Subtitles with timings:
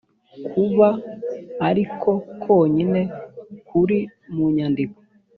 [0.51, 0.89] kuba
[1.69, 2.09] ariko
[2.43, 3.01] konyine
[3.67, 3.97] kuri
[4.33, 4.97] mu nyandiko